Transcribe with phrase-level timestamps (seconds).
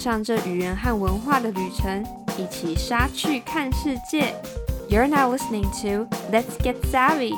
[0.00, 2.02] 上这语言和文化的旅程，
[2.38, 4.34] 一起杀去看世界。
[4.88, 7.34] You're now listening to Let's Get Savvy.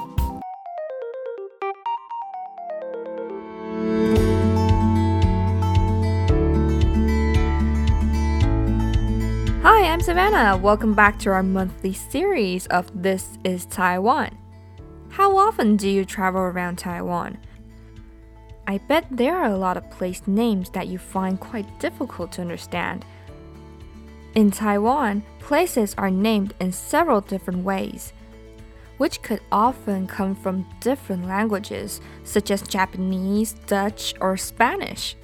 [9.65, 10.57] Hi, I'm Savanna.
[10.57, 14.31] Welcome back to our monthly series of This is Taiwan.
[15.11, 17.39] How often do you travel around Taiwan?
[18.67, 22.43] I bet there are a lot of place names that you find quite difficult to
[22.43, 23.05] understand.
[24.35, 28.13] In Taiwan, places are named in several different ways,
[28.99, 35.17] which could often come from different languages, such as Japanese, Dutch, or Spanish.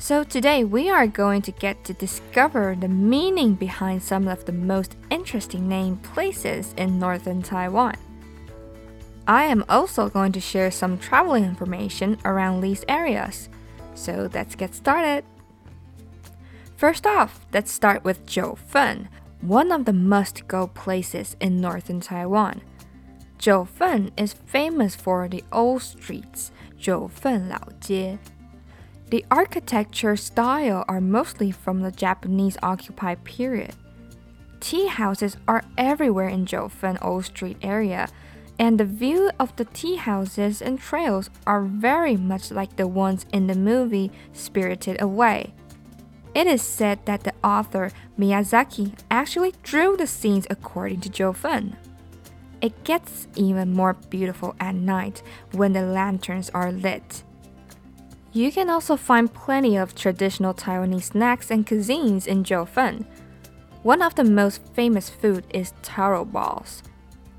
[0.00, 4.52] So today we are going to get to discover the meaning behind some of the
[4.52, 7.96] most interesting named places in northern Taiwan.
[9.28, 13.50] I am also going to share some traveling information around these areas.
[13.94, 15.22] So let's get started.
[16.76, 19.08] First off, let's start with Jiufen,
[19.42, 22.62] one of the must-go places in northern Taiwan.
[23.38, 28.18] Jiufen is famous for the old streets, Jiufen Laojie.
[29.10, 33.74] The architecture style are mostly from the Japanese occupied period.
[34.60, 38.08] Tea houses are everywhere in Jiufen Old Street area,
[38.58, 43.24] and the view of the tea houses and trails are very much like the ones
[43.32, 45.54] in the movie Spirited Away.
[46.34, 51.76] It is said that the author Miyazaki actually drew the scenes according to Jiufen.
[52.60, 57.22] It gets even more beautiful at night when the lanterns are lit.
[58.32, 63.06] You can also find plenty of traditional Taiwanese snacks and cuisines in Jiufen.
[63.82, 66.82] One of the most famous food is taro balls.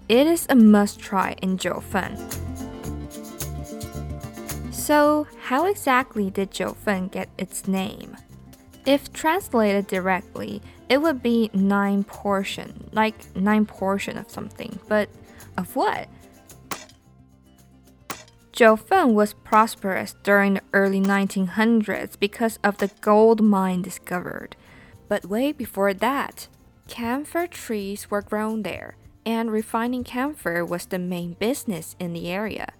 [0.09, 2.17] It is a must try in Jiufen.
[4.73, 8.17] So, how exactly did Jiufen get its name?
[8.87, 15.09] If translated directly, it would be nine portion, like nine portion of something, but
[15.57, 16.09] of what?
[18.51, 24.55] Jiufen was prosperous during the early 1900s because of the gold mine discovered.
[25.07, 26.47] But way before that,
[26.87, 28.95] camphor trees were grown there,
[29.25, 32.73] and refining camphor was the main business in the area.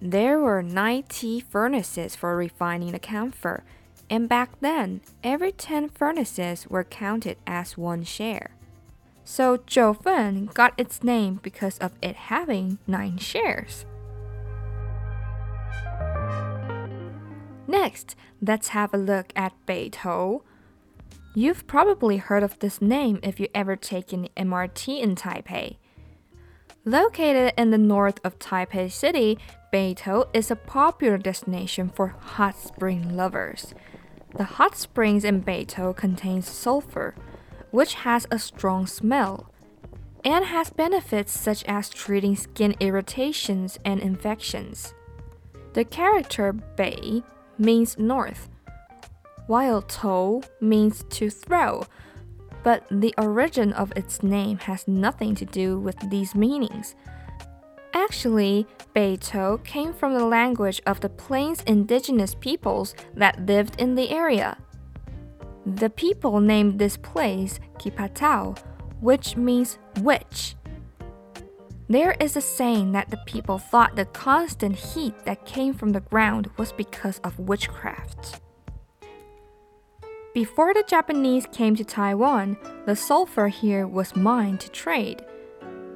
[0.00, 3.64] There were 90 furnaces for refining the camphor,
[4.10, 8.50] and back then, every 10 furnaces were counted as one share.
[9.24, 13.86] So Jiufen got its name because of it having 9 shares.
[17.66, 20.42] Next, let's have a look at Beitou.
[21.34, 25.78] You've probably heard of this name if you ever taken MRT in Taipei.
[26.86, 29.38] Located in the north of Taipei City,
[29.72, 33.74] Beitou is a popular destination for hot spring lovers.
[34.36, 37.14] The hot springs in Beitou contains sulfur,
[37.70, 39.50] which has a strong smell,
[40.26, 44.92] and has benefits such as treating skin irritations and infections.
[45.72, 47.22] The character Bei
[47.56, 48.50] means north,
[49.46, 51.86] while Tou means to throw,
[52.64, 56.96] but the origin of its name has nothing to do with these meanings.
[57.92, 58.66] Actually,
[58.96, 64.56] Beitou came from the language of the plains indigenous peoples that lived in the area.
[65.64, 68.58] The people named this place Kipatau,
[69.00, 70.56] which means witch.
[71.88, 76.00] There is a saying that the people thought the constant heat that came from the
[76.00, 78.40] ground was because of witchcraft.
[80.34, 82.56] Before the Japanese came to Taiwan,
[82.86, 85.24] the sulfur here was mined to trade.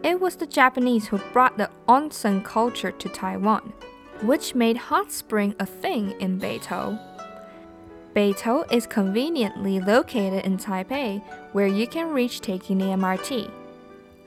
[0.04, 3.72] It was the Japanese who brought the onsen culture to Taiwan,
[4.22, 7.00] which made hot spring a thing in Beitou.
[8.14, 11.20] Beitou is conveniently located in Taipei,
[11.50, 13.50] where you can reach taking the MRT.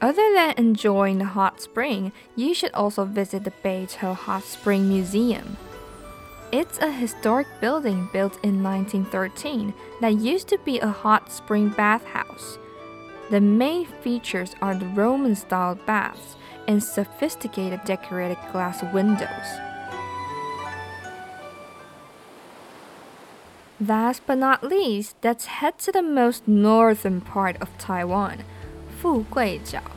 [0.01, 5.55] Other than enjoying the hot spring, you should also visit the Beitou Hot Spring Museum.
[6.51, 12.57] It's a historic building built in 1913 that used to be a hot spring bathhouse.
[13.29, 16.35] The main features are the Roman style baths
[16.67, 19.29] and sophisticated decorated glass windows.
[23.79, 28.43] Last but not least, let's head to the most northern part of Taiwan,
[28.99, 29.89] Fu Fuguijiao.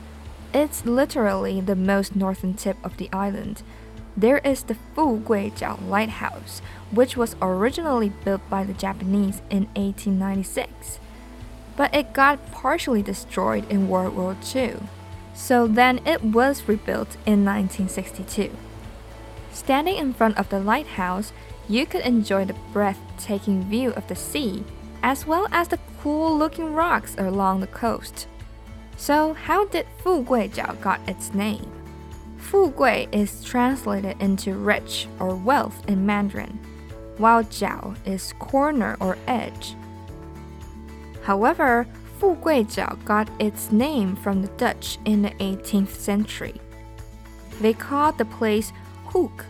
[0.53, 3.61] It's literally the most northern tip of the island.
[4.17, 10.99] There is the Fuguijiao Lighthouse, which was originally built by the Japanese in 1896.
[11.75, 14.75] But it got partially destroyed in World War II.
[15.33, 18.55] So then it was rebuilt in 1962.
[19.51, 21.33] Standing in front of the lighthouse,
[21.67, 24.63] you could enjoy the breathtaking view of the sea
[25.03, 28.27] as well as the cool looking rocks along the coast.
[28.97, 31.74] So, how did Fuguijiao got its name?
[32.49, 36.59] Fugui is translated into rich or wealth in Mandarin,
[37.17, 39.75] while jiao is corner or edge.
[41.23, 41.87] However,
[42.19, 46.61] Fuguijiao got its name from the Dutch in the 18th century.
[47.61, 48.71] They called the place
[49.05, 49.43] hoek,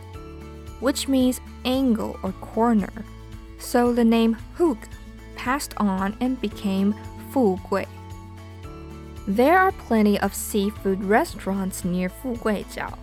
[0.79, 2.93] which means angle or corner.
[3.59, 4.77] So the name hoek
[5.35, 6.95] passed on and became
[7.31, 7.87] Fugui.
[9.27, 12.95] There are plenty of seafood restaurants near Fuguijiao,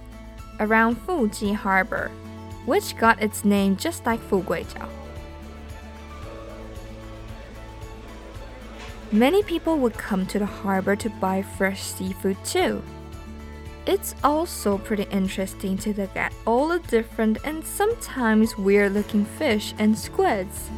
[0.60, 2.12] around Fuji Harbor,
[2.64, 4.88] which got its name just like Fuguijiao.
[9.10, 12.82] Many people would come to the harbor to buy fresh seafood too.
[13.84, 19.74] It's also pretty interesting to look at all the different and sometimes weird looking fish
[19.76, 20.70] and squids.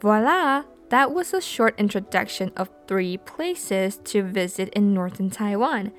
[0.00, 0.64] Voila!
[0.90, 5.92] That was a short introduction of three places to visit in northern Taiwan.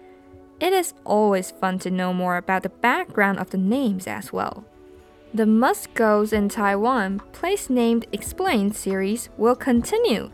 [0.60, 4.66] It is always fun to know more about the background of the names as well.
[5.34, 10.32] The Must Goes in Taiwan Place Named Explained series will continue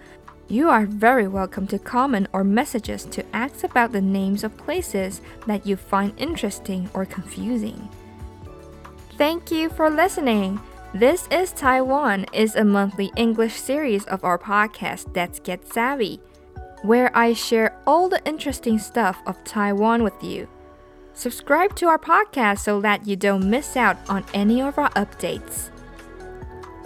[0.52, 5.22] you are very welcome to comment or messages to ask about the names of places
[5.48, 7.88] that you find interesting or confusing.
[9.18, 10.60] Thank you for listening.
[10.94, 16.20] This is Taiwan is a monthly English series of our podcast Let's Get Savvy,
[16.82, 20.50] where I share all the interesting stuff of Taiwan with you.
[21.14, 25.70] Subscribe to our podcast so that you don't miss out on any of our updates.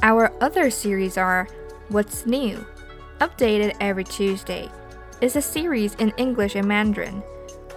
[0.04, 1.48] Our other series are
[1.90, 2.64] What's New?
[3.22, 4.70] updated every Tuesday,
[5.20, 7.24] is a series in English and Mandarin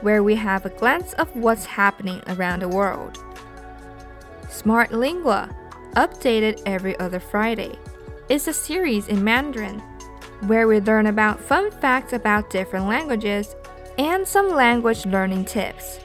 [0.02, 3.24] where we have a glance of what's happening around the world.
[4.50, 5.48] Smart Lingua,
[5.96, 7.78] updated every other Friday,
[8.28, 9.82] is a series in Mandarin
[10.46, 13.56] where we learn about fun facts about different languages
[13.98, 16.00] and some language learning tips.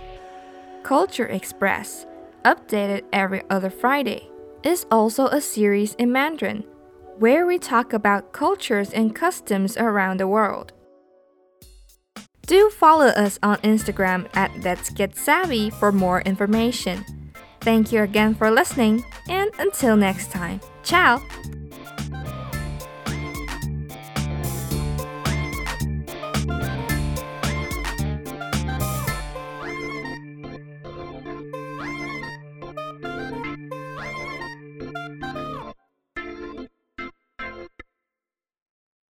[0.84, 2.06] Culture Express,
[2.44, 4.30] updated every other Friday,
[4.64, 6.64] is also a series in Mandarin
[7.20, 10.74] where we talk about cultures and customs around the world.
[12.46, 17.06] Do follow us on Instagram at Let's Get Savvy for more information.
[17.64, 21.22] Thank you again for listening, and until next time, ciao!